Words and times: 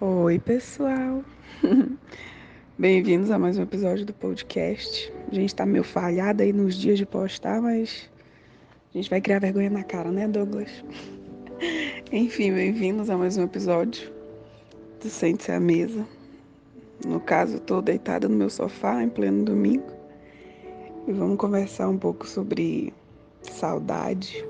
Oi, 0.00 0.38
pessoal. 0.38 1.24
Bem-vindos 2.78 3.32
a 3.32 3.38
mais 3.38 3.58
um 3.58 3.62
episódio 3.62 4.06
do 4.06 4.12
podcast. 4.12 5.12
A 5.28 5.34
gente 5.34 5.52
tá 5.52 5.66
meio 5.66 5.82
falhada 5.82 6.44
aí 6.44 6.52
nos 6.52 6.76
dias 6.76 6.98
de 6.98 7.04
postar, 7.04 7.60
mas 7.60 8.08
a 8.94 8.96
gente 8.96 9.10
vai 9.10 9.20
criar 9.20 9.40
vergonha 9.40 9.68
na 9.68 9.82
cara, 9.82 10.12
né, 10.12 10.28
Douglas? 10.28 10.70
Enfim, 12.12 12.52
bem-vindos 12.52 13.10
a 13.10 13.18
mais 13.18 13.36
um 13.36 13.42
episódio 13.42 14.08
do 15.02 15.08
Sente-se 15.08 15.50
à 15.50 15.58
Mesa. 15.58 16.06
No 17.04 17.18
caso, 17.18 17.56
eu 17.56 17.60
tô 17.60 17.82
deitada 17.82 18.28
no 18.28 18.36
meu 18.36 18.50
sofá 18.50 19.02
em 19.02 19.08
pleno 19.08 19.44
domingo 19.44 19.92
e 21.08 21.12
vamos 21.12 21.38
conversar 21.38 21.88
um 21.88 21.98
pouco 21.98 22.24
sobre 22.24 22.94
saudade. 23.42 24.46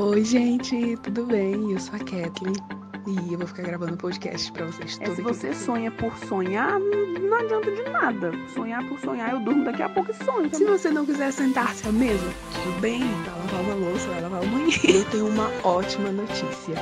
Oi, 0.00 0.24
gente, 0.24 0.96
tudo 1.04 1.26
bem? 1.26 1.70
Eu 1.70 1.78
sou 1.78 1.94
a 1.94 1.98
Kathleen 2.00 2.83
e 3.06 3.32
eu 3.32 3.38
vou 3.38 3.46
ficar 3.46 3.62
gravando 3.62 3.96
podcast 3.96 4.50
pra 4.52 4.66
vocês. 4.66 4.98
É, 5.00 5.14
se 5.14 5.22
você 5.22 5.54
sonha 5.54 5.90
por 5.90 6.16
sonhar, 6.18 6.78
não 6.78 7.38
adianta 7.38 7.70
de 7.70 7.82
nada. 7.90 8.32
Sonhar 8.54 8.86
por 8.88 8.98
sonhar, 9.00 9.32
eu 9.32 9.40
durmo 9.40 9.64
daqui 9.64 9.82
a 9.82 9.88
pouco 9.88 10.10
e 10.10 10.24
sonho. 10.24 10.54
Se 10.54 10.64
você 10.64 10.90
não 10.90 11.04
quiser 11.04 11.32
sentar-se 11.32 11.86
à 11.88 11.92
mesa, 11.92 12.32
tudo 12.52 12.80
bem, 12.80 13.00
vai 13.00 13.38
lavar 13.38 13.60
uma 13.60 13.74
louça, 13.74 14.08
vai 14.08 14.20
lavar 14.20 14.42
o 14.42 14.46
banheiro. 14.46 14.86
Eu 14.86 15.04
tenho 15.06 15.28
uma 15.28 15.50
ótima 15.62 16.10
notícia. 16.10 16.74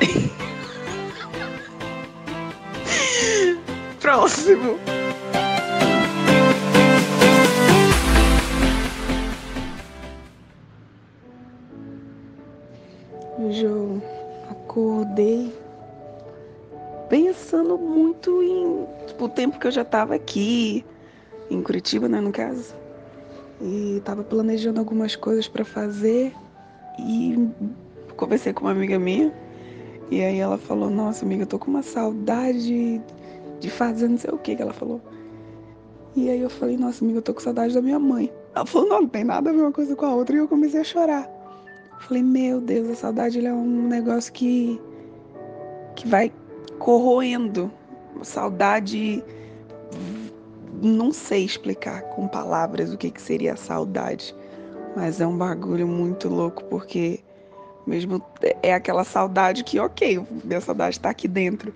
Próximo. 4.00 4.78
O 19.24 19.28
tempo 19.28 19.58
que 19.58 19.66
eu 19.66 19.70
já 19.70 19.82
estava 19.82 20.14
aqui, 20.14 20.84
em 21.50 21.62
Curitiba, 21.62 22.08
né, 22.08 22.20
no 22.20 22.32
caso. 22.32 22.74
E 23.60 23.96
estava 23.98 24.22
planejando 24.22 24.80
algumas 24.80 25.16
coisas 25.16 25.46
para 25.46 25.64
fazer 25.64 26.34
e 26.98 27.48
conversei 28.16 28.52
com 28.52 28.62
uma 28.62 28.70
amiga 28.70 28.98
minha. 28.98 29.32
E 30.10 30.22
aí 30.22 30.38
ela 30.38 30.58
falou: 30.58 30.88
Nossa, 30.90 31.24
amiga, 31.24 31.42
eu 31.42 31.46
tô 31.46 31.58
com 31.58 31.70
uma 31.70 31.82
saudade 31.82 33.00
de 33.60 33.70
fazer 33.70 34.08
não 34.08 34.18
sei 34.18 34.30
o 34.30 34.38
que 34.38 34.56
que 34.56 34.62
ela 34.62 34.72
falou. 34.72 35.00
E 36.16 36.30
aí 36.30 36.40
eu 36.40 36.50
falei: 36.50 36.76
Nossa, 36.76 37.04
amiga, 37.04 37.18
eu 37.18 37.22
tô 37.22 37.34
com 37.34 37.40
saudade 37.40 37.74
da 37.74 37.82
minha 37.82 37.98
mãe. 37.98 38.32
Ela 38.54 38.66
falou: 38.66 38.88
Não, 38.88 39.02
não 39.02 39.08
tem 39.08 39.24
nada 39.24 39.50
a 39.50 39.52
ver 39.52 39.60
uma 39.60 39.72
coisa 39.72 39.94
com 39.94 40.06
a 40.06 40.14
outra. 40.14 40.34
E 40.34 40.38
eu 40.38 40.48
comecei 40.48 40.80
a 40.80 40.84
chorar. 40.84 41.40
Falei, 42.00 42.22
meu 42.22 42.60
Deus, 42.60 42.88
a 42.88 42.94
saudade 42.94 43.44
é 43.44 43.52
um 43.52 43.86
negócio 43.86 44.32
que, 44.32 44.80
que 45.94 46.08
vai 46.08 46.32
corroendo. 46.78 47.70
Saudade, 48.22 49.24
não 50.82 51.12
sei 51.12 51.44
explicar 51.44 52.02
com 52.02 52.28
palavras 52.28 52.92
o 52.92 52.98
que, 52.98 53.10
que 53.10 53.20
seria 53.20 53.56
saudade, 53.56 54.34
mas 54.96 55.20
é 55.20 55.26
um 55.26 55.36
bagulho 55.36 55.86
muito 55.86 56.28
louco, 56.28 56.64
porque 56.64 57.20
mesmo 57.86 58.22
é 58.62 58.74
aquela 58.74 59.04
saudade 59.04 59.64
que, 59.64 59.78
ok, 59.78 60.24
minha 60.44 60.60
saudade 60.60 60.96
está 60.96 61.10
aqui 61.10 61.26
dentro, 61.26 61.74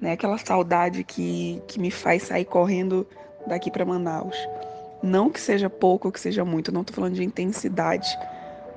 né? 0.00 0.12
Aquela 0.12 0.38
saudade 0.38 1.04
que, 1.04 1.62
que 1.66 1.80
me 1.80 1.90
faz 1.90 2.24
sair 2.24 2.44
correndo 2.44 3.06
daqui 3.46 3.70
para 3.70 3.84
Manaus. 3.84 4.36
Não 5.02 5.30
que 5.30 5.40
seja 5.40 5.70
pouco 5.70 6.08
ou 6.08 6.12
que 6.12 6.20
seja 6.20 6.44
muito, 6.44 6.72
não 6.72 6.80
estou 6.80 6.94
falando 6.94 7.14
de 7.14 7.24
intensidade 7.24 8.08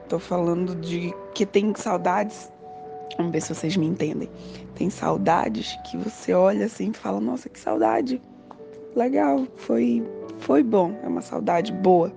Tô 0.09 0.17
falando 0.17 0.73
de 0.73 1.13
que 1.35 1.45
tem 1.45 1.71
saudades. 1.75 2.51
Vamos 3.17 3.31
ver 3.31 3.41
se 3.41 3.53
vocês 3.53 3.75
me 3.75 3.85
entendem. 3.85 4.29
Tem 4.75 4.89
saudades 4.89 5.77
que 5.85 5.97
você 5.97 6.33
olha 6.33 6.65
assim 6.65 6.91
e 6.91 6.93
fala: 6.93 7.19
Nossa, 7.19 7.49
que 7.49 7.59
saudade. 7.59 8.21
Legal, 8.95 9.45
foi, 9.55 10.03
foi 10.39 10.63
bom. 10.63 10.97
É 11.03 11.07
uma 11.07 11.21
saudade 11.21 11.71
boa. 11.71 12.11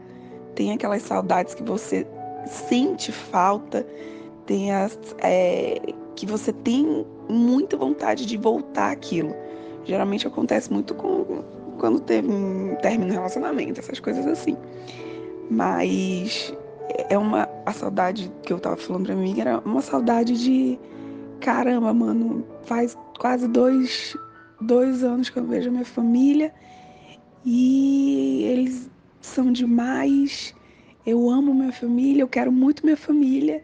Tem 0.55 0.72
aquelas 0.72 1.03
saudades 1.03 1.55
que 1.55 1.62
você 1.62 2.06
sente 2.47 3.12
falta, 3.12 3.87
tem 4.47 4.72
as 4.72 4.99
é, 5.19 5.81
que 6.15 6.27
você 6.27 6.53
tem 6.53 7.06
muita 7.28 7.77
vontade 7.77 8.27
de 8.27 8.37
voltar 8.37 8.91
aquilo. 8.91 9.34
Geralmente 9.84 10.27
acontece 10.27 10.72
muito 10.72 10.95
com 10.95 11.43
quando 11.78 12.00
teve 12.00 12.28
um 12.28 12.77
término 12.77 13.12
relacionamento, 13.12 13.81
essas 13.81 13.99
coisas 13.99 14.27
assim. 14.27 14.56
Mas 15.50 16.55
é 17.09 17.16
uma 17.16 17.48
a 17.65 17.72
saudade 17.72 18.31
que 18.43 18.53
eu 18.53 18.59
tava 18.59 18.76
falando 18.76 19.06
pra 19.06 19.16
mim 19.16 19.41
era 19.41 19.59
uma 19.60 19.81
saudade 19.81 20.37
de 20.38 20.78
caramba, 21.41 21.93
mano, 21.93 22.47
faz 22.65 22.97
quase 23.19 23.48
dois, 23.48 24.16
dois 24.60 25.03
anos 25.03 25.28
que 25.28 25.38
eu 25.38 25.44
vejo 25.44 25.69
a 25.69 25.72
minha 25.72 25.84
família 25.84 26.54
e 27.44 28.44
eles 28.44 28.91
são 29.21 29.53
demais. 29.53 30.54
Eu 31.04 31.28
amo 31.28 31.53
minha 31.53 31.72
família, 31.72 32.22
eu 32.22 32.28
quero 32.28 32.53
muito 32.53 32.84
minha 32.84 32.97
família 32.97 33.62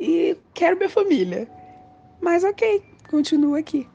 e 0.00 0.36
quero 0.54 0.76
minha 0.76 0.88
família. 0.88 1.48
Mas 2.20 2.44
ok, 2.44 2.82
continuo 3.10 3.54
aqui. 3.54 3.86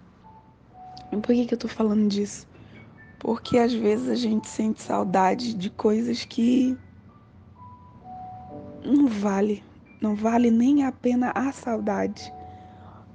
Por 1.10 1.36
que, 1.36 1.46
que 1.46 1.54
eu 1.54 1.58
tô 1.58 1.68
falando 1.68 2.08
disso? 2.08 2.48
Porque 3.20 3.58
às 3.58 3.74
vezes 3.74 4.10
a 4.10 4.16
gente 4.16 4.48
sente 4.48 4.82
saudade 4.82 5.54
de 5.54 5.70
coisas 5.70 6.26
que 6.26 6.78
não 8.86 9.08
vale, 9.08 9.64
não 10.02 10.16
vale 10.16 10.52
nem 10.52 10.84
a 10.84 10.92
pena 10.92 11.32
a 11.34 11.52
saudade. 11.52 12.34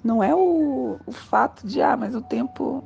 Não 0.03 0.23
é 0.23 0.35
o, 0.35 0.99
o 1.05 1.13
fato 1.13 1.67
de, 1.67 1.83
ah, 1.83 1.97
mas 1.97 2.15
o 2.15 2.23
tempo, 2.23 2.83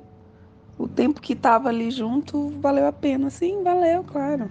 o 0.78 0.88
tempo 0.88 1.20
que 1.20 1.34
estava 1.34 1.69
ali 1.69 1.91
junto 1.91 2.59
valeu 2.60 2.87
a 2.87 2.93
pena. 2.93 3.31
Sim, 3.31 3.62
valeu, 3.62 4.03
claro. 4.03 4.50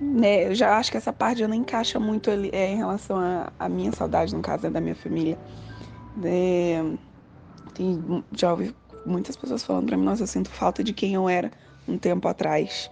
Né, 0.00 0.48
eu 0.48 0.54
já 0.54 0.76
acho 0.76 0.90
que 0.90 0.96
essa 0.96 1.12
parte 1.12 1.38
já 1.40 1.48
não 1.48 1.54
encaixa 1.54 1.98
muito 2.00 2.30
ali, 2.30 2.50
é, 2.52 2.72
em 2.72 2.76
relação 2.76 3.16
à 3.58 3.68
minha 3.68 3.92
saudade, 3.92 4.34
no 4.34 4.42
caso, 4.42 4.66
é 4.66 4.70
da 4.70 4.80
minha 4.80 4.94
família. 4.94 5.38
É, 6.22 6.82
tem, 7.72 8.24
já 8.36 8.50
ouvi 8.50 8.74
muitas 9.06 9.36
pessoas 9.36 9.64
falando 9.64 9.86
para 9.86 9.96
mim, 9.96 10.04
nossa, 10.04 10.24
eu 10.24 10.26
sinto 10.26 10.50
falta 10.50 10.82
de 10.82 10.92
quem 10.92 11.14
eu 11.14 11.28
era 11.28 11.50
um 11.86 11.96
tempo 11.96 12.26
atrás. 12.26 12.90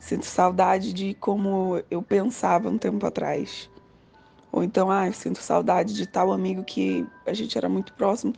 Sinto 0.00 0.24
saudade 0.24 0.94
de 0.94 1.14
como 1.14 1.80
eu 1.90 2.02
pensava 2.02 2.70
um 2.70 2.78
tempo 2.78 3.06
atrás. 3.06 3.70
Ou 4.50 4.64
então, 4.64 4.90
ah, 4.90 5.12
sinto 5.12 5.38
saudade 5.38 5.94
de 5.94 6.06
tal 6.06 6.32
amigo 6.32 6.64
que 6.64 7.06
a 7.26 7.34
gente 7.34 7.56
era 7.56 7.68
muito 7.68 7.92
próximo 7.92 8.32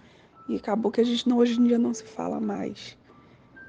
e 0.49 0.57
acabou 0.57 0.91
que 0.91 1.01
a 1.01 1.05
gente 1.05 1.27
não, 1.29 1.39
hoje 1.39 1.59
em 1.59 1.65
dia 1.65 1.79
não 1.79 1.95
se 1.95 2.05
fala 2.05 2.41
mais. 2.41 2.99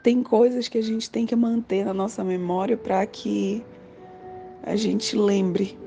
Tem 0.01 0.21
coisas 0.21 0.67
que 0.67 0.77
a 0.79 0.81
gente 0.81 1.09
tem 1.09 1.25
que 1.25 1.35
manter 1.35 1.85
na 1.85 1.93
nossa 1.93 2.23
memória 2.23 2.75
para 2.75 3.05
que 3.05 3.63
a 4.63 4.75
gente 4.75 5.15
lembre 5.15 5.77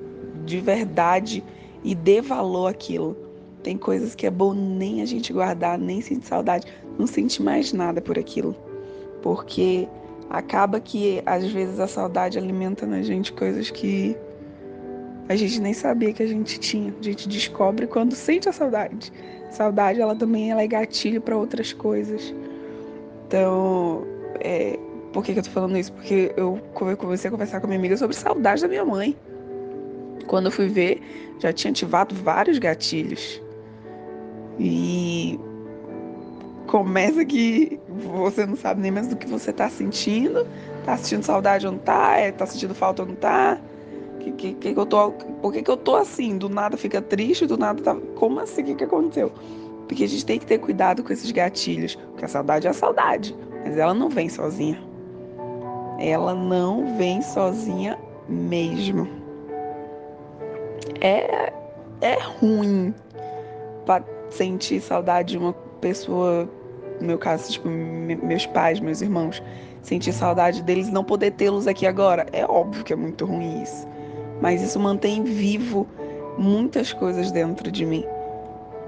de 0.47 0.61
verdade 0.61 1.45
e 1.83 1.95
dê 1.95 2.22
valor 2.22 2.69
àquilo. 2.69 3.16
Tem 3.62 3.77
coisas 3.77 4.15
que 4.15 4.27
é 4.27 4.31
bom 4.31 4.55
nem 4.55 5.03
a 5.03 5.05
gente 5.05 5.33
guardar, 5.33 5.77
nem 5.77 6.00
sentir 6.00 6.28
saudade, 6.28 6.66
não 6.97 7.06
sentir 7.06 7.43
mais 7.43 7.72
nada 7.72 8.00
por 8.00 8.16
aquilo. 8.16 8.56
Porque 9.21 9.89
acaba 10.31 10.81
que 10.81 11.22
às 11.25 11.47
vezes 11.50 11.78
a 11.78 11.87
saudade 11.87 12.38
alimenta 12.38 12.87
na 12.87 13.03
gente 13.03 13.32
coisas 13.32 13.70
que 13.70 14.16
a 15.28 15.34
gente 15.34 15.60
nem 15.60 15.72
sabia 15.72 16.12
que 16.12 16.22
a 16.22 16.26
gente 16.26 16.59
tinha. 16.59 16.94
A 16.98 17.03
gente 17.03 17.28
descobre 17.28 17.87
quando 17.87 18.14
sente 18.14 18.48
a 18.48 18.53
saudade. 18.53 19.12
Saudade, 19.50 20.00
ela 20.00 20.15
também 20.15 20.50
ela 20.50 20.62
é 20.62 20.66
gatilho 20.66 21.20
para 21.20 21.36
outras 21.36 21.72
coisas. 21.72 22.34
Então, 23.26 24.04
é, 24.41 24.78
por 25.12 25.25
que, 25.25 25.32
que 25.32 25.38
eu 25.41 25.42
tô 25.42 25.50
falando 25.50 25.76
isso? 25.76 25.92
Porque 25.92 26.32
eu 26.36 26.60
comecei 26.72 27.28
a 27.28 27.31
conversar 27.31 27.60
com 27.60 27.66
a 27.66 27.69
minha 27.69 27.78
amiga 27.78 27.97
sobre 27.97 28.15
saudade 28.15 28.62
da 28.62 28.69
minha 28.69 28.84
mãe. 28.84 29.16
Quando 30.26 30.47
eu 30.47 30.53
fui 30.53 30.69
ver, 30.69 31.00
já 31.41 31.53
tinha 31.53 31.70
ativado 31.70 32.15
vários 32.15 32.59
gatilhos. 32.59 33.42
E 34.59 35.41
começa 36.66 37.24
que 37.24 37.80
você 37.97 38.47
não 38.47 38.57
sabe 38.57 38.81
nem 38.81 38.91
mais 38.91 39.09
do 39.09 39.16
que 39.16 39.27
você 39.27 39.53
tá 39.53 39.69
sentindo. 39.69 40.47
Tá 40.84 40.97
sentindo 40.97 41.25
saudade 41.25 41.66
ou 41.66 41.72
não 41.72 41.78
tá? 41.78 42.16
É, 42.16 42.33
tá 42.33 42.47
sentindo 42.47 42.75
falta 42.75 43.03
ou 43.03 43.09
não 43.09 43.15
tá? 43.15 43.59
Que, 44.21 44.33
que, 44.33 44.54
que, 44.54 44.78
eu 44.78 44.87
tô, 44.87 45.13
por 45.13 45.53
que, 45.53 45.63
que 45.63 45.71
eu 45.71 45.77
tô 45.77 45.97
assim? 45.97 46.37
Do 46.37 46.48
nada 46.48 46.77
fica 46.77 47.01
triste, 47.01 47.47
do 47.47 47.57
nada 47.57 47.83
tá. 47.83 47.97
Como 48.16 48.41
assim? 48.41 48.63
O 48.63 48.65
que, 48.65 48.75
que 48.75 48.84
aconteceu? 48.84 49.33
Porque 49.87 50.04
a 50.04 50.09
gente 50.09 50.27
tem 50.27 50.39
que 50.39 50.47
ter 50.47 50.59
cuidado 50.59 51.03
com 51.03 51.13
esses 51.13 51.31
gatilhos. 51.31 51.95
Porque 51.95 52.25
a 52.25 52.28
saudade 52.28 52.66
é 52.66 52.71
a 52.71 52.75
saudade. 52.75 53.37
Mas 53.65 53.77
ela 53.77 53.95
não 53.95 54.09
vem 54.09 54.28
sozinha. 54.28 54.81
Ela 55.99 56.34
não 56.34 56.97
vem 56.97 57.22
sozinha 57.22 57.99
mesmo. 58.28 59.09
É, 61.01 61.53
é 62.01 62.19
ruim 62.41 62.95
sentir 64.31 64.81
saudade 64.81 65.31
de 65.31 65.39
uma 65.39 65.53
pessoa 65.81 66.49
no 67.01 67.07
meu 67.07 67.19
caso, 67.19 67.53
tipo, 67.53 67.69
meus 67.69 68.47
pais, 68.47 68.81
meus 68.81 69.01
irmãos, 69.01 69.43
sentir 69.83 70.13
saudade 70.13 70.63
deles 70.63 70.89
não 70.91 71.04
poder 71.04 71.33
tê-los 71.33 71.66
aqui 71.66 71.87
agora. 71.87 72.27
É 72.33 72.45
óbvio 72.45 72.84
que 72.84 72.93
é 72.93 72.97
muito 72.97 73.25
ruim 73.25 73.63
isso. 73.63 73.87
Mas 74.41 74.63
isso 74.63 74.78
mantém 74.78 75.25
vivo 75.25 75.87
muitas 76.39 76.93
coisas 76.93 77.31
dentro 77.31 77.71
de 77.71 77.84
mim. 77.84 78.04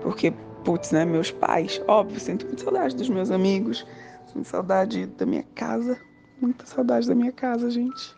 Porque 0.02 0.32
putz, 0.64 0.90
né, 0.90 1.04
meus 1.04 1.30
pais, 1.30 1.80
óbvio, 1.86 2.20
sinto 2.20 2.46
muita 2.46 2.62
saudade 2.62 2.96
dos 2.96 3.08
meus 3.08 3.30
amigos, 3.30 3.86
sinto 4.32 4.46
saudade 4.46 5.06
da 5.06 5.24
minha 5.24 5.44
casa, 5.54 5.98
muita 6.40 6.66
saudade 6.66 7.08
da 7.08 7.14
minha 7.14 7.32
casa, 7.32 7.70
gente. 7.70 8.14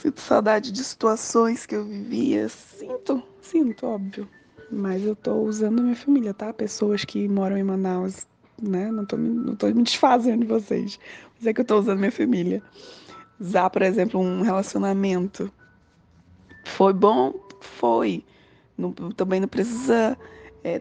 Sinto 0.00 0.20
saudade 0.20 0.72
de 0.72 0.82
situações 0.82 1.64
que 1.64 1.76
eu 1.76 1.84
vivia, 1.84 2.48
sinto, 2.48 3.22
sinto, 3.40 3.86
óbvio. 3.86 4.28
Mas 4.70 5.04
eu 5.04 5.14
tô 5.14 5.34
usando 5.34 5.78
a 5.80 5.82
minha 5.82 5.94
família, 5.94 6.34
tá? 6.34 6.52
Pessoas 6.52 7.04
que 7.04 7.28
moram 7.28 7.56
em 7.56 7.62
Manaus, 7.62 8.26
né? 8.60 8.90
Não 8.90 9.04
tô, 9.04 9.16
não 9.16 9.56
tô 9.56 9.66
me 9.68 9.82
desfazendo 9.82 10.40
de 10.40 10.46
vocês. 10.46 10.98
Mas 11.36 11.46
é 11.46 11.52
que 11.52 11.60
eu 11.60 11.64
tô 11.64 11.78
usando 11.78 11.98
minha 11.98 12.12
família. 12.12 12.62
Usar, 13.40 13.70
por 13.70 13.82
exemplo, 13.82 14.20
um 14.20 14.42
relacionamento. 14.42 15.52
Foi 16.64 16.92
bom? 16.92 17.34
Foi. 17.60 18.24
Não, 18.76 18.92
também 18.92 19.40
não 19.40 19.48
precisa 19.48 20.16
é, 20.64 20.80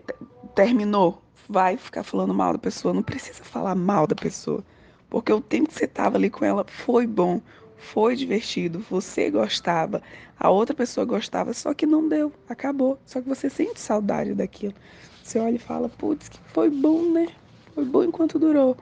terminou, 0.55 1.21
vai 1.47 1.77
ficar 1.77 2.03
falando 2.03 2.33
mal 2.33 2.53
da 2.53 2.59
pessoa. 2.59 2.93
Não 2.93 3.03
precisa 3.03 3.43
falar 3.43 3.75
mal 3.75 4.07
da 4.07 4.15
pessoa. 4.15 4.63
Porque 5.09 5.31
o 5.31 5.41
tempo 5.41 5.69
que 5.69 5.75
você 5.75 5.85
estava 5.85 6.17
ali 6.17 6.29
com 6.29 6.45
ela 6.45 6.65
foi 6.67 7.05
bom, 7.05 7.41
foi 7.77 8.15
divertido, 8.15 8.79
você 8.89 9.29
gostava, 9.29 10.01
a 10.39 10.49
outra 10.49 10.73
pessoa 10.73 11.05
gostava, 11.05 11.53
só 11.53 11.73
que 11.73 11.85
não 11.85 12.07
deu, 12.07 12.31
acabou. 12.47 12.97
Só 13.05 13.19
que 13.19 13.27
você 13.27 13.49
sente 13.49 13.79
saudade 13.79 14.33
daquilo. 14.33 14.73
Você 15.21 15.37
olha 15.39 15.55
e 15.55 15.59
fala, 15.59 15.89
putz, 15.89 16.29
que 16.29 16.39
foi 16.53 16.69
bom, 16.69 17.11
né? 17.11 17.27
Foi 17.73 17.85
bom 17.85 18.03
enquanto 18.03 18.39
durou. 18.39 18.77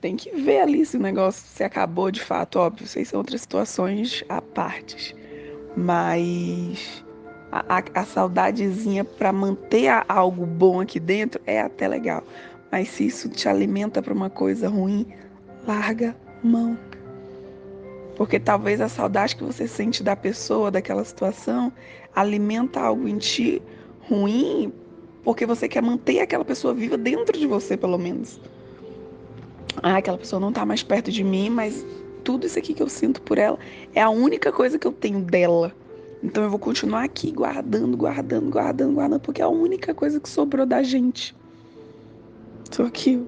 Tem 0.00 0.16
que 0.16 0.30
ver 0.30 0.60
ali 0.60 0.84
se 0.84 0.96
o 0.96 1.00
negócio 1.00 1.46
se 1.46 1.62
acabou 1.62 2.10
de 2.10 2.20
fato, 2.20 2.58
óbvio. 2.58 2.86
Vocês 2.86 3.08
são 3.08 3.18
outras 3.18 3.42
situações 3.42 4.24
à 4.28 4.40
parte. 4.40 5.14
Mas 5.76 7.04
a, 7.52 7.78
a, 7.78 8.00
a 8.00 8.04
saudadezinha 8.04 9.04
para 9.04 9.32
manter 9.32 9.88
algo 10.08 10.46
bom 10.46 10.80
aqui 10.80 10.98
dentro 10.98 11.40
é 11.46 11.60
até 11.60 11.86
legal. 11.86 12.24
Mas 12.72 12.88
se 12.88 13.06
isso 13.06 13.28
te 13.28 13.48
alimenta 13.48 14.00
para 14.00 14.14
uma 14.14 14.30
coisa 14.30 14.68
ruim, 14.68 15.06
larga 15.66 16.16
mão. 16.42 16.78
Porque 18.16 18.38
talvez 18.38 18.80
a 18.80 18.88
saudade 18.88 19.36
que 19.36 19.44
você 19.44 19.66
sente 19.66 20.02
da 20.02 20.14
pessoa, 20.14 20.70
daquela 20.70 21.04
situação, 21.04 21.72
alimenta 22.14 22.80
algo 22.80 23.08
em 23.08 23.18
ti 23.18 23.62
ruim, 24.08 24.72
porque 25.24 25.46
você 25.46 25.68
quer 25.68 25.82
manter 25.82 26.20
aquela 26.20 26.44
pessoa 26.44 26.74
viva 26.74 26.96
dentro 26.96 27.38
de 27.38 27.46
você, 27.46 27.76
pelo 27.76 27.98
menos. 27.98 28.40
Ah, 29.82 29.96
aquela 29.96 30.18
pessoa 30.18 30.40
não 30.40 30.48
está 30.48 30.64
mais 30.66 30.82
perto 30.82 31.10
de 31.10 31.22
mim, 31.22 31.50
mas 31.50 31.86
tudo 32.24 32.46
isso 32.46 32.58
aqui 32.58 32.74
que 32.74 32.82
eu 32.82 32.88
sinto 32.88 33.22
por 33.22 33.38
ela 33.38 33.58
é 33.94 34.00
a 34.00 34.10
única 34.10 34.52
coisa 34.52 34.78
que 34.78 34.86
eu 34.86 34.92
tenho 34.92 35.20
dela. 35.20 35.74
Então 36.22 36.44
eu 36.44 36.50
vou 36.50 36.58
continuar 36.58 37.04
aqui 37.04 37.30
guardando, 37.30 37.96
guardando, 37.96 38.50
guardando, 38.50 38.94
guardando, 38.94 39.20
porque 39.20 39.40
é 39.40 39.44
a 39.44 39.48
única 39.48 39.94
coisa 39.94 40.20
que 40.20 40.28
sobrou 40.28 40.66
da 40.66 40.82
gente. 40.82 41.34
Só 42.70 42.88
que 42.90 43.22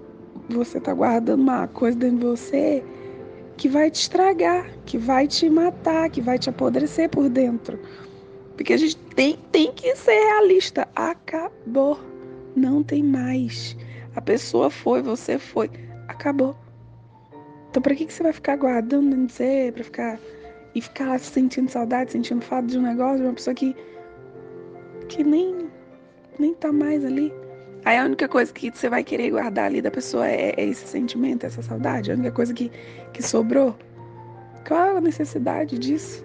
você 0.49 0.79
tá 0.81 0.93
guardando 0.93 1.41
uma 1.41 1.67
coisa 1.69 1.97
dentro 1.97 2.19
de 2.19 2.27
você 2.27 2.85
que 3.56 3.69
vai 3.69 3.91
te 3.91 4.00
estragar, 4.00 4.67
que 4.85 4.99
vai 4.99 5.27
te 5.27 5.49
matar, 5.49 6.11
que 6.11 6.21
vai 6.21 6.38
te 6.38 6.50
apodrecer 6.50 7.09
por 7.09 7.29
dentro. 7.29 7.79
Porque 8.62 8.75
a 8.75 8.76
gente 8.76 8.97
tem, 9.17 9.37
tem 9.50 9.73
que 9.73 9.97
ser 9.97 10.12
realista. 10.12 10.87
Acabou. 10.94 11.99
Não 12.55 12.81
tem 12.81 13.03
mais. 13.03 13.76
A 14.14 14.20
pessoa 14.20 14.70
foi, 14.70 15.03
você 15.03 15.37
foi. 15.37 15.69
Acabou. 16.06 16.55
Então, 17.69 17.82
para 17.82 17.93
que, 17.97 18.06
que 18.06 18.12
você 18.12 18.23
vai 18.23 18.32
ficar 18.32 18.55
guardando 18.55 19.26
de 19.26 19.32
você? 19.32 19.73
Pra 19.75 19.82
ficar 19.82 20.20
e 20.76 20.81
ficar 20.81 21.19
sentindo 21.19 21.69
saudade, 21.73 22.12
sentindo 22.12 22.41
falta 22.41 22.69
de 22.69 22.79
um 22.79 22.82
negócio, 22.82 23.17
de 23.17 23.25
uma 23.25 23.35
pessoa 23.35 23.53
que, 23.53 23.75
que 25.09 25.25
nem, 25.25 25.67
nem 26.38 26.55
tá 26.55 26.73
mais 26.73 27.05
ali. 27.05 27.35
Aí 27.85 27.99
a 27.99 28.05
única 28.05 28.29
coisa 28.29 28.53
que 28.53 28.70
você 28.70 28.88
vai 28.88 29.03
querer 29.03 29.32
guardar 29.32 29.64
ali 29.64 29.82
da 29.82 29.91
pessoa 29.91 30.29
é, 30.29 30.55
é 30.56 30.64
esse 30.64 30.87
sentimento, 30.87 31.44
essa 31.44 31.62
saudade. 31.62 32.12
A 32.12 32.14
única 32.14 32.31
coisa 32.31 32.55
que, 32.55 32.70
que 33.12 33.25
sobrou. 33.25 33.76
Qual 34.64 34.99
a 34.99 35.00
necessidade 35.00 35.76
disso? 35.81 36.25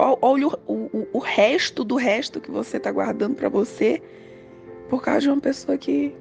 Olha 0.00 0.46
o, 0.46 0.52
o, 0.68 1.08
o 1.12 1.18
resto 1.18 1.82
do 1.82 1.96
resto 1.96 2.40
que 2.40 2.52
você 2.52 2.78
tá 2.78 2.92
guardando 2.92 3.34
para 3.34 3.48
você 3.48 4.00
por 4.88 5.02
causa 5.02 5.22
de 5.22 5.28
uma 5.28 5.40
pessoa 5.40 5.76
que 5.76 6.14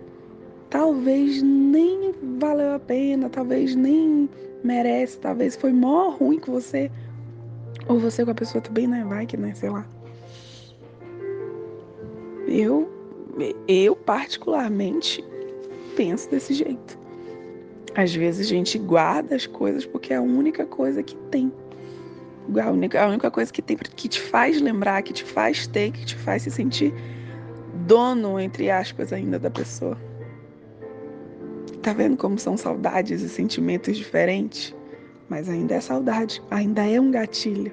talvez 0.68 1.44
nem 1.44 2.12
valeu 2.39 2.74
a 2.74 2.79
pena, 2.79 3.29
talvez 3.29 3.75
nem 3.75 4.27
merece, 4.63 5.19
talvez 5.19 5.56
foi 5.56 5.71
mó 5.71 6.09
ruim 6.09 6.39
com 6.39 6.51
você. 6.51 6.89
Ou 7.88 8.00
você 8.00 8.25
com 8.25 8.31
a 8.31 8.35
pessoa 8.35 8.62
também, 8.62 8.88
né? 8.88 9.06
Vai 9.07 9.27
que, 9.27 9.38
né? 9.38 9.53
Sei 9.53 9.69
lá. 9.69 9.88
Eu, 12.47 12.89
eu 13.68 13.95
particularmente 13.95 15.23
penso 15.95 16.30
desse 16.31 16.56
jeito. 16.56 16.97
Às 17.95 18.13
vezes 18.13 18.47
a 18.47 18.50
gente 18.50 18.80
guarda 18.80 19.35
as 19.35 19.45
coisas 19.45 19.85
porque 19.85 20.13
é 20.13 20.18
a 20.18 20.21
única 20.21 20.65
coisa 20.65 21.03
que 21.03 21.15
tem. 21.30 21.51
A 22.63 22.71
única, 22.71 23.03
a 23.03 23.07
única 23.07 23.29
coisa 23.29 23.51
que 23.51 23.61
tem 23.61 23.75
que 23.77 24.07
te 24.07 24.21
faz 24.21 24.61
lembrar, 24.61 25.01
que 25.03 25.13
te 25.13 25.23
faz 25.23 25.67
ter, 25.67 25.91
que 25.91 26.05
te 26.05 26.15
faz 26.15 26.44
se 26.44 26.51
sentir 26.51 26.94
dono, 27.85 28.39
entre 28.39 28.69
aspas, 28.69 29.11
ainda 29.11 29.38
da 29.38 29.49
pessoa. 29.49 29.97
Tá 31.81 31.94
vendo 31.94 32.17
como 32.17 32.38
são 32.38 32.57
saudades 32.57 33.21
e 33.21 33.29
sentimentos 33.29 33.95
diferentes? 33.97 34.75
Mas 35.29 35.49
ainda 35.49 35.75
é 35.75 35.81
saudade, 35.81 36.41
ainda 36.49 36.85
é 36.85 36.99
um 36.99 37.11
gatilho. 37.11 37.71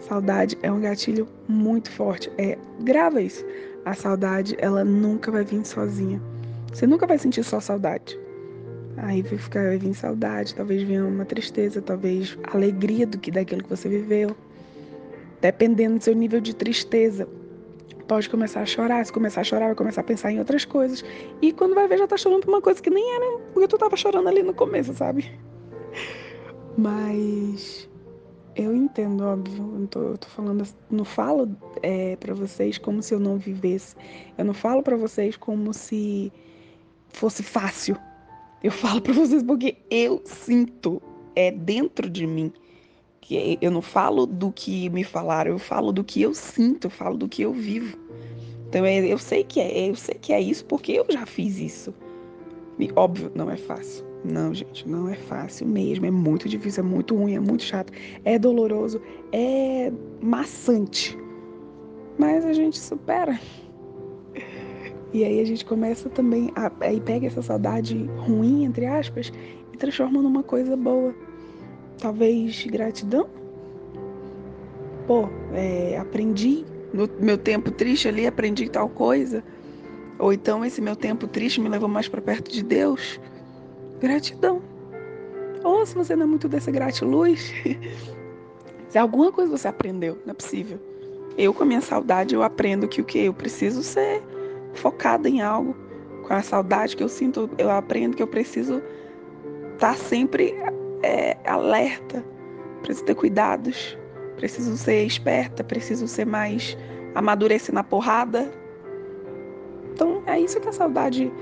Saudade 0.00 0.58
é 0.62 0.70
um 0.70 0.80
gatilho 0.80 1.26
muito 1.48 1.90
forte. 1.90 2.30
É, 2.38 2.58
grava 2.80 3.20
isso. 3.20 3.44
A 3.84 3.94
saudade, 3.94 4.56
ela 4.58 4.84
nunca 4.84 5.30
vai 5.30 5.44
vir 5.44 5.64
sozinha. 5.64 6.20
Você 6.72 6.86
nunca 6.86 7.06
vai 7.06 7.18
sentir 7.18 7.44
só 7.44 7.60
saudade. 7.60 8.18
Aí 8.98 9.22
vai 9.22 9.38
ficar, 9.38 9.62
vai 9.64 9.78
vir 9.78 9.94
saudade, 9.94 10.54
talvez 10.54 10.82
venha 10.82 11.04
uma 11.04 11.24
tristeza, 11.24 11.82
talvez 11.82 12.38
alegria 12.52 13.06
do 13.06 13.18
que 13.18 13.30
daquilo 13.30 13.62
que 13.62 13.68
você 13.68 13.88
viveu. 13.88 14.34
Dependendo 15.40 15.98
do 15.98 16.04
seu 16.04 16.14
nível 16.14 16.40
de 16.40 16.54
tristeza, 16.54 17.28
pode 18.08 18.28
começar 18.28 18.62
a 18.62 18.66
chorar. 18.66 19.04
Se 19.04 19.12
começar 19.12 19.42
a 19.42 19.44
chorar, 19.44 19.66
vai 19.66 19.74
começar 19.74 20.00
a 20.00 20.04
pensar 20.04 20.32
em 20.32 20.38
outras 20.38 20.64
coisas. 20.64 21.04
E 21.42 21.52
quando 21.52 21.74
vai 21.74 21.86
ver, 21.86 21.98
já 21.98 22.06
tá 22.06 22.16
chorando 22.16 22.42
por 22.42 22.50
uma 22.50 22.62
coisa 22.62 22.80
que 22.80 22.90
nem 22.90 23.14
era 23.14 23.38
porque 23.52 23.68
tu 23.68 23.76
tava 23.76 23.96
chorando 23.96 24.28
ali 24.28 24.42
no 24.42 24.54
começo, 24.54 24.94
sabe? 24.94 25.30
Mas 26.76 27.88
eu 28.54 28.74
entendo, 28.74 29.24
óbvio. 29.24 29.78
Eu 29.80 29.86
tô, 29.86 30.02
eu 30.02 30.18
tô 30.18 30.28
falando, 30.28 30.64
não 30.90 31.04
falo 31.04 31.54
é, 31.82 32.16
para 32.16 32.32
vocês 32.34 32.78
como 32.78 33.02
se 33.02 33.14
eu 33.14 33.20
não 33.20 33.36
vivesse. 33.36 33.94
Eu 34.38 34.44
não 34.44 34.54
falo 34.54 34.82
para 34.82 34.96
vocês 34.96 35.36
como 35.36 35.74
se 35.74 36.32
fosse 37.08 37.42
fácil. 37.42 37.96
Eu 38.62 38.72
falo 38.72 39.00
para 39.00 39.12
vocês 39.12 39.42
porque 39.42 39.76
eu 39.90 40.20
sinto, 40.24 41.00
é 41.34 41.50
dentro 41.50 42.08
de 42.08 42.26
mim 42.26 42.52
que 43.20 43.58
eu 43.60 43.70
não 43.70 43.82
falo 43.82 44.24
do 44.24 44.52
que 44.52 44.88
me 44.90 45.02
falaram, 45.02 45.50
eu 45.50 45.58
falo 45.58 45.92
do 45.92 46.04
que 46.04 46.22
eu 46.22 46.32
sinto, 46.32 46.86
eu 46.86 46.90
falo 46.90 47.16
do 47.16 47.28
que 47.28 47.42
eu 47.42 47.52
vivo. 47.52 47.98
Então 48.68 48.84
é, 48.84 49.04
eu 49.04 49.18
sei 49.18 49.42
que 49.44 49.60
é, 49.60 49.88
eu 49.88 49.96
sei 49.96 50.14
que 50.14 50.32
é 50.32 50.40
isso 50.40 50.64
porque 50.64 50.92
eu 50.92 51.04
já 51.08 51.26
fiz 51.26 51.58
isso. 51.58 51.92
E 52.78 52.90
óbvio, 52.94 53.30
não 53.34 53.50
é 53.50 53.56
fácil. 53.56 54.04
Não, 54.24 54.52
gente, 54.52 54.88
não 54.88 55.08
é 55.08 55.14
fácil 55.14 55.66
mesmo. 55.66 56.06
É 56.06 56.10
muito 56.10 56.48
difícil, 56.48 56.82
é 56.82 56.86
muito 56.86 57.14
ruim, 57.16 57.34
é 57.34 57.40
muito 57.40 57.62
chato, 57.62 57.92
é 58.24 58.38
doloroso, 58.38 59.00
é 59.32 59.92
maçante. 60.20 61.16
Mas 62.18 62.44
a 62.44 62.52
gente 62.52 62.78
supera. 62.78 63.38
E 65.12 65.24
aí 65.24 65.40
a 65.40 65.44
gente 65.44 65.64
começa 65.64 66.08
também 66.08 66.50
a, 66.54 66.70
aí 66.80 67.00
pega 67.00 67.26
essa 67.26 67.42
saudade 67.42 68.08
ruim, 68.18 68.64
entre 68.64 68.86
aspas, 68.86 69.32
e 69.72 69.76
transforma 69.76 70.20
numa 70.20 70.42
coisa 70.42 70.76
boa. 70.76 71.14
Talvez 71.98 72.66
gratidão. 72.66 73.28
Pô, 75.06 75.28
é, 75.54 75.96
aprendi 75.98 76.64
no 76.92 77.08
meu 77.20 77.38
tempo 77.38 77.70
triste 77.70 78.08
ali, 78.08 78.26
aprendi 78.26 78.68
tal 78.68 78.88
coisa. 78.88 79.42
Ou 80.18 80.32
então 80.32 80.64
esse 80.64 80.80
meu 80.80 80.96
tempo 80.96 81.26
triste 81.26 81.60
me 81.60 81.68
levou 81.68 81.88
mais 81.88 82.08
para 82.08 82.20
perto 82.20 82.50
de 82.50 82.62
Deus. 82.62 83.20
Gratidão. 84.00 84.60
Ou 85.62 85.84
se 85.86 85.94
você 85.94 86.14
não 86.16 86.24
é 86.24 86.26
muito 86.26 86.48
dessa 86.48 86.70
gratiluz, 86.70 87.52
se 88.88 88.98
alguma 88.98 89.32
coisa 89.32 89.56
você 89.56 89.68
aprendeu, 89.68 90.18
não 90.24 90.32
é 90.32 90.34
possível. 90.34 90.78
Eu 91.36 91.52
com 91.52 91.62
a 91.62 91.66
minha 91.66 91.80
saudade 91.80 92.34
eu 92.34 92.42
aprendo 92.42 92.88
que 92.88 93.00
o 93.00 93.04
que 93.04 93.18
eu 93.18 93.34
preciso 93.34 93.82
ser 93.82 94.22
focada 94.76 95.28
em 95.28 95.40
algo. 95.40 95.74
Com 96.26 96.34
a 96.34 96.42
saudade 96.42 96.96
que 96.96 97.02
eu 97.02 97.08
sinto, 97.08 97.48
eu 97.56 97.70
aprendo 97.70 98.16
que 98.16 98.22
eu 98.22 98.26
preciso 98.26 98.82
estar 99.74 99.92
tá 99.92 99.94
sempre 99.94 100.54
é, 101.02 101.36
alerta, 101.46 102.24
preciso 102.82 103.04
ter 103.04 103.14
cuidados, 103.14 103.96
preciso 104.36 104.76
ser 104.76 105.04
esperta, 105.04 105.62
preciso 105.62 106.08
ser 106.08 106.26
mais 106.26 106.76
amadurecer 107.14 107.74
na 107.74 107.84
porrada. 107.84 108.50
Então 109.92 110.22
é 110.26 110.38
isso 110.38 110.60
que 110.60 110.68
a 110.68 110.72
saudade, 110.72 111.32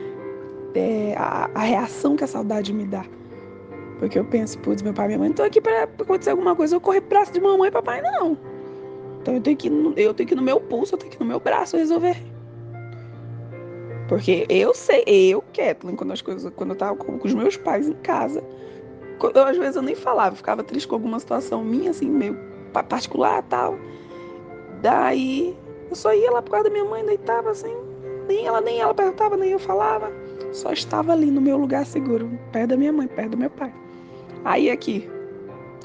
é, 0.74 1.14
a, 1.16 1.50
a, 1.54 1.60
reação 1.60 2.14
que 2.14 2.24
a 2.24 2.28
saudade 2.28 2.72
me 2.72 2.84
dá. 2.84 3.04
Porque 3.98 4.18
eu 4.18 4.24
penso, 4.24 4.58
putz, 4.58 4.82
meu 4.82 4.92
pai 4.92 5.06
e 5.06 5.08
minha 5.08 5.18
mãe, 5.18 5.30
estou 5.30 5.46
aqui 5.46 5.60
para 5.60 5.84
acontecer 5.84 6.30
alguma 6.30 6.54
coisa, 6.54 6.76
eu 6.76 6.80
correr 6.80 7.00
pro 7.00 7.10
braço 7.10 7.32
de 7.32 7.40
mamãe 7.40 7.68
e 7.68 7.72
papai, 7.72 8.02
não. 8.02 8.36
Então 9.20 9.34
eu 9.34 9.40
tenho 9.40 9.56
que 9.56 9.68
eu 9.96 10.12
tenho 10.12 10.28
que 10.28 10.34
ir 10.34 10.36
no 10.36 10.42
meu 10.42 10.60
pulso, 10.60 10.94
eu 10.94 10.98
tenho 10.98 11.10
que 11.10 11.16
ir 11.16 11.20
no 11.20 11.26
meu 11.26 11.40
braço 11.40 11.76
resolver. 11.76 12.33
Porque 14.08 14.46
eu 14.48 14.74
sei, 14.74 15.02
eu, 15.06 15.42
Kathleen, 15.54 15.96
quando 15.96 16.12
as 16.12 16.20
coisas, 16.20 16.52
quando 16.54 16.70
eu 16.70 16.76
tava 16.76 16.96
com, 16.96 17.18
com 17.18 17.26
os 17.26 17.34
meus 17.34 17.56
pais 17.56 17.88
em 17.88 17.94
casa, 17.94 18.42
eu, 19.34 19.42
às 19.42 19.56
vezes 19.56 19.76
eu 19.76 19.82
nem 19.82 19.94
falava, 19.94 20.36
ficava 20.36 20.62
triste 20.62 20.86
com 20.86 20.94
alguma 20.96 21.18
situação 21.18 21.64
minha, 21.64 21.90
assim, 21.90 22.10
meio 22.10 22.38
particular 22.72 23.42
tal. 23.44 23.78
Daí 24.82 25.56
eu 25.88 25.96
só 25.96 26.12
ia 26.12 26.30
lá 26.30 26.42
por 26.42 26.50
causa 26.50 26.64
da 26.64 26.70
minha 26.70 26.84
mãe, 26.84 27.04
deitava 27.04 27.50
assim, 27.50 27.74
nem 28.28 28.46
ela, 28.46 28.60
nem 28.60 28.80
ela 28.80 28.92
perguntava, 28.92 29.36
nem 29.36 29.50
eu 29.50 29.58
falava. 29.58 30.12
Só 30.52 30.72
estava 30.72 31.12
ali 31.12 31.30
no 31.30 31.40
meu 31.40 31.56
lugar 31.56 31.86
seguro, 31.86 32.30
perto 32.52 32.70
da 32.70 32.76
minha 32.76 32.92
mãe, 32.92 33.06
perto 33.06 33.30
do 33.30 33.38
meu 33.38 33.50
pai. 33.50 33.72
Aí 34.44 34.70
aqui, 34.70 35.08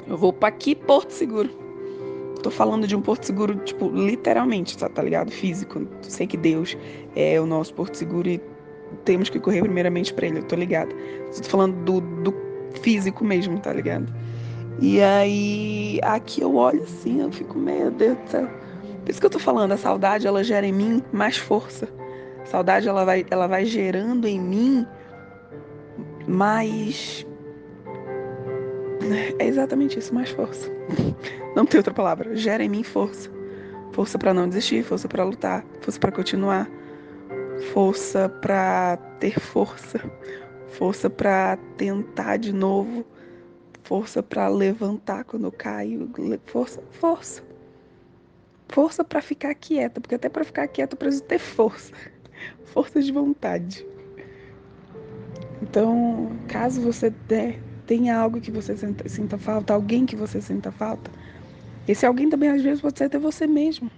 eu 0.06 0.16
vou 0.16 0.32
para 0.32 0.48
aqui, 0.48 0.74
Porto 0.74 1.10
Seguro. 1.10 1.48
Tô 2.42 2.50
falando 2.50 2.86
de 2.86 2.96
um 2.96 3.02
Porto 3.02 3.24
Seguro, 3.24 3.54
tipo, 3.56 3.88
literalmente, 3.88 4.76
tá, 4.76 4.88
tá 4.88 5.02
ligado? 5.02 5.30
Físico. 5.30 5.86
Sei 6.02 6.26
que 6.26 6.36
Deus 6.36 6.76
é 7.14 7.40
o 7.40 7.46
nosso 7.46 7.74
Porto 7.74 7.96
Seguro 7.96 8.28
e 8.28 8.40
temos 9.04 9.28
que 9.28 9.38
correr 9.38 9.62
primeiramente 9.62 10.12
para 10.12 10.26
ele, 10.26 10.38
eu 10.38 10.42
tô 10.44 10.56
ligado. 10.56 10.94
Tô 11.36 11.48
falando 11.48 11.74
do, 11.84 12.00
do 12.00 12.34
físico 12.82 13.24
mesmo, 13.24 13.58
tá 13.60 13.72
ligado? 13.72 14.12
E 14.80 15.00
aí, 15.00 16.00
aqui 16.02 16.40
eu 16.40 16.56
olho 16.56 16.82
assim, 16.82 17.20
eu 17.20 17.30
fico, 17.30 17.58
meu 17.58 17.90
Deus 17.90 18.16
do 18.18 18.30
céu. 18.30 18.48
Por 19.04 19.10
isso 19.10 19.20
que 19.20 19.26
eu 19.26 19.30
tô 19.30 19.38
falando, 19.38 19.72
a 19.72 19.76
saudade, 19.76 20.26
ela 20.26 20.42
gera 20.42 20.66
em 20.66 20.72
mim 20.72 21.02
mais 21.12 21.36
força. 21.36 21.88
A 22.42 22.46
saudade, 22.46 22.88
ela 22.88 23.04
vai, 23.04 23.26
ela 23.30 23.46
vai 23.46 23.64
gerando 23.64 24.26
em 24.26 24.40
mim 24.40 24.86
mais 26.26 27.26
é 29.38 29.46
exatamente 29.46 29.98
isso, 29.98 30.14
mais 30.14 30.30
força. 30.30 30.70
Não 31.54 31.66
tem 31.66 31.78
outra 31.78 31.94
palavra. 31.94 32.36
Gera 32.36 32.62
em 32.62 32.68
mim 32.68 32.82
força. 32.82 33.30
Força 33.92 34.18
para 34.18 34.32
não 34.32 34.48
desistir, 34.48 34.84
força 34.84 35.08
para 35.08 35.24
lutar, 35.24 35.64
força 35.80 35.98
para 35.98 36.12
continuar, 36.12 36.70
força 37.72 38.28
para 38.28 38.96
ter 39.18 39.38
força, 39.40 39.98
força 40.68 41.10
para 41.10 41.58
tentar 41.76 42.36
de 42.36 42.52
novo, 42.52 43.04
força 43.82 44.22
para 44.22 44.46
levantar 44.48 45.24
quando 45.24 45.44
eu 45.44 45.52
caio, 45.52 46.08
força, 46.46 46.80
força. 46.92 47.42
Força 48.68 49.02
para 49.02 49.20
ficar 49.20 49.52
quieta, 49.54 50.00
porque 50.00 50.14
até 50.14 50.28
para 50.28 50.44
ficar 50.44 50.68
quieta 50.68 50.94
eu 50.94 50.98
preciso 50.98 51.24
ter 51.24 51.40
força. 51.40 51.92
Força 52.66 53.02
de 53.02 53.10
vontade. 53.10 53.84
Então, 55.60 56.30
caso 56.46 56.80
você 56.80 57.10
der 57.10 57.60
tem 57.90 58.08
algo 58.08 58.40
que 58.40 58.52
você 58.52 58.76
sinta 59.06 59.36
falta, 59.36 59.74
alguém 59.74 60.06
que 60.06 60.14
você 60.14 60.40
sinta 60.40 60.70
falta. 60.70 61.10
Esse 61.88 62.06
alguém 62.06 62.30
também 62.30 62.48
às 62.48 62.62
vezes 62.62 62.80
pode 62.80 62.96
ser 62.96 63.06
até 63.06 63.18
você 63.18 63.48
mesmo. 63.48 63.90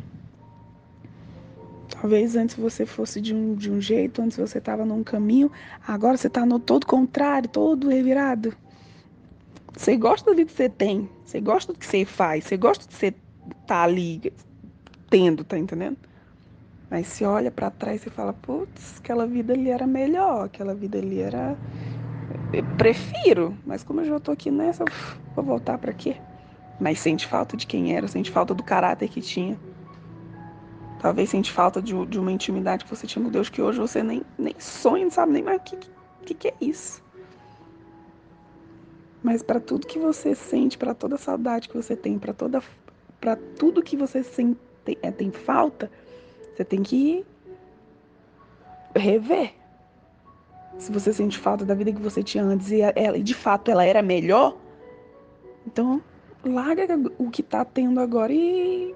Talvez 1.91 2.35
antes 2.35 2.57
você 2.57 2.87
fosse 2.87 3.21
de 3.21 3.35
um, 3.35 3.55
de 3.55 3.71
um 3.71 3.83
jeito, 3.83 4.23
antes 4.23 4.39
você 4.39 4.57
estava 4.57 4.83
num 4.87 5.05
caminho, 5.05 5.53
agora 5.87 6.17
você 6.17 6.29
está 6.29 6.47
no 6.47 6.59
todo 6.59 6.87
contrário, 6.87 7.51
todo 7.51 7.91
revirado. 7.91 8.55
Você 9.77 9.95
gosta 9.95 10.35
vida 10.35 10.47
que 10.47 10.57
você 10.57 10.71
tem, 10.71 11.07
você 11.23 11.39
gosta 11.39 11.75
do 11.75 11.79
que 11.79 11.85
você 11.85 12.07
faz, 12.07 12.45
você 12.45 12.57
gosta 12.57 12.89
de 12.89 12.95
você 12.95 13.09
estar 13.09 13.67
tá 13.67 13.83
ali 13.83 14.33
tendo, 15.11 15.45
tá 15.45 15.59
entendendo? 15.59 15.99
Mas 16.89 17.09
se 17.09 17.27
olha 17.27 17.51
para 17.51 17.71
trás 17.71 18.07
e 18.07 18.09
fala, 18.09 18.33
putz, 18.33 19.01
aquela 19.01 19.27
vida 19.27 19.53
ali 19.53 19.69
era 19.69 19.87
melhor, 19.87 20.47
aquela 20.47 20.75
vida 20.75 20.97
ali 20.97 21.21
era 21.21 21.59
eu 22.53 22.63
prefiro, 22.77 23.57
mas 23.65 23.83
como 23.83 24.01
eu 24.01 24.05
já 24.05 24.21
tô 24.21 24.31
aqui 24.31 24.51
nessa, 24.51 24.85
vou 25.35 25.45
voltar 25.45 25.79
para 25.79 25.93
quê? 25.93 26.17
Mas 26.79 26.99
sente 26.99 27.27
falta 27.27 27.57
de 27.57 27.67
quem 27.67 27.97
era, 27.97 28.07
sente 28.07 28.31
falta 28.31 28.53
do 28.53 28.63
caráter 28.63 29.09
que 29.09 29.21
tinha. 29.21 29.59
Talvez 31.01 31.31
sente 31.31 31.51
falta 31.51 31.81
de, 31.81 31.95
de 32.07 32.19
uma 32.19 32.31
intimidade 32.31 32.85
que 32.85 32.91
você 32.91 33.07
tinha 33.07 33.25
com 33.25 33.31
Deus 33.31 33.49
que 33.49 33.63
hoje 33.63 33.79
você 33.79 34.03
nem, 34.03 34.23
nem 34.39 34.55
sonha, 34.59 35.05
não 35.05 35.11
sabe 35.11 35.33
nem 35.33 35.43
mais 35.43 35.61
o 35.61 35.65
que, 35.65 35.77
que, 36.27 36.35
que 36.35 36.49
é 36.49 36.55
isso. 36.61 37.03
Mas 39.23 39.43
para 39.43 39.59
tudo 39.59 39.87
que 39.87 39.99
você 39.99 40.35
sente, 40.35 40.77
para 40.77 40.95
toda 40.95 41.17
saudade 41.17 41.69
que 41.69 41.77
você 41.77 41.97
tem, 41.97 42.19
para 42.19 42.33
toda 42.33 42.63
para 43.21 43.37
tudo 43.37 43.83
que 43.83 43.97
você 43.97 44.23
sente, 44.23 44.59
é, 45.01 45.13
tem 45.13 45.31
falta, 45.31 45.91
você 46.55 46.65
tem 46.65 46.83
que 46.83 47.25
rever 48.95 49.62
se 50.79 50.91
você 50.91 51.13
sente 51.13 51.39
falta 51.39 51.65
da 51.65 51.75
vida 51.75 51.93
que 51.93 52.01
você 52.01 52.23
tinha 52.23 52.43
antes 52.43 52.71
e 52.71 52.81
ela, 52.81 53.19
de 53.19 53.35
fato 53.35 53.71
ela 53.71 53.85
era 53.85 54.03
melhor, 54.03 54.57
então 55.67 56.03
larga 56.45 56.99
o 57.19 57.31
que 57.31 57.43
tá 57.43 57.65
tendo 57.65 58.01
agora 58.01 58.33
e, 58.33 58.95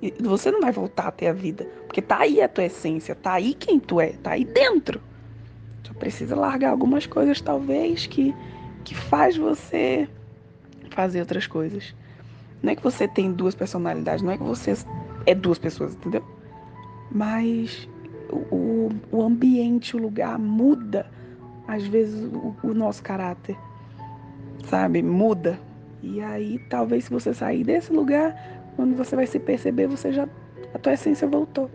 e 0.00 0.14
você 0.20 0.50
não 0.50 0.60
vai 0.60 0.72
voltar 0.72 1.08
a 1.08 1.12
ter 1.12 1.28
a 1.28 1.32
vida, 1.32 1.64
porque 1.86 2.00
tá 2.00 2.20
aí 2.20 2.40
a 2.40 2.48
tua 2.48 2.64
essência, 2.64 3.14
tá 3.14 3.34
aí 3.34 3.54
quem 3.54 3.78
tu 3.78 4.00
é, 4.00 4.12
tá 4.12 4.32
aí 4.32 4.44
dentro. 4.44 5.00
Só 5.86 5.92
precisa 5.92 6.34
largar 6.34 6.70
algumas 6.70 7.06
coisas 7.06 7.40
talvez 7.40 8.06
que 8.06 8.34
que 8.84 8.94
faz 8.94 9.36
você 9.36 10.06
fazer 10.90 11.20
outras 11.20 11.46
coisas. 11.46 11.94
Não 12.62 12.72
é 12.72 12.76
que 12.76 12.82
você 12.82 13.08
tem 13.08 13.32
duas 13.32 13.54
personalidades, 13.54 14.22
não 14.22 14.30
é 14.30 14.36
que 14.36 14.42
você 14.42 14.74
é 15.26 15.34
duas 15.34 15.58
pessoas, 15.58 15.94
entendeu? 15.94 16.24
Mas 17.10 17.88
o, 18.30 18.88
o 19.10 19.22
ambiente, 19.22 19.96
o 19.96 20.00
lugar 20.00 20.38
muda, 20.38 21.06
às 21.66 21.86
vezes, 21.86 22.22
o, 22.32 22.54
o 22.62 22.74
nosso 22.74 23.02
caráter, 23.02 23.56
sabe? 24.68 25.02
Muda. 25.02 25.58
E 26.02 26.20
aí, 26.20 26.58
talvez, 26.68 27.04
se 27.04 27.10
você 27.10 27.32
sair 27.32 27.64
desse 27.64 27.92
lugar, 27.92 28.34
quando 28.76 28.96
você 28.96 29.16
vai 29.16 29.26
se 29.26 29.38
perceber, 29.38 29.86
você 29.86 30.12
já. 30.12 30.28
a 30.72 30.78
tua 30.78 30.92
essência 30.92 31.26
voltou. 31.26 31.70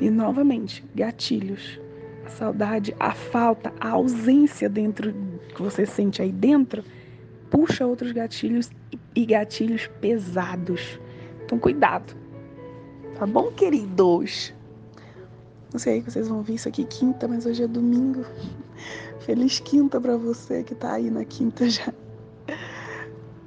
E 0.00 0.10
novamente, 0.10 0.84
gatilhos. 0.94 1.80
A 2.24 2.30
saudade, 2.30 2.94
a 2.98 3.12
falta, 3.12 3.72
a 3.80 3.90
ausência 3.90 4.68
dentro 4.68 5.14
que 5.54 5.62
você 5.62 5.86
sente 5.86 6.20
aí 6.20 6.30
dentro, 6.30 6.84
puxa 7.50 7.86
outros 7.86 8.12
gatilhos 8.12 8.70
e 9.14 9.26
gatilhos 9.26 9.86
pesados. 10.00 11.00
Então, 11.44 11.58
cuidado. 11.58 12.14
Tá 13.18 13.26
bom, 13.26 13.50
queridos? 13.50 14.54
Não 15.72 15.78
sei 15.78 16.00
vocês 16.00 16.28
vão 16.28 16.42
ver 16.42 16.54
isso 16.54 16.68
aqui 16.68 16.84
quinta, 16.84 17.28
mas 17.28 17.44
hoje 17.44 17.62
é 17.62 17.68
domingo. 17.68 18.24
Feliz 19.20 19.60
quinta 19.60 20.00
para 20.00 20.16
você 20.16 20.62
que 20.62 20.74
tá 20.74 20.92
aí 20.94 21.10
na 21.10 21.24
quinta 21.24 21.68
já. 21.68 21.92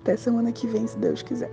Até 0.02 0.16
semana 0.18 0.52
que 0.52 0.68
vem, 0.68 0.86
se 0.88 0.98
Deus 0.98 1.22
quiser. 1.22 1.52